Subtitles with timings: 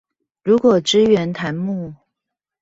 [0.43, 1.93] 如果支援彈幕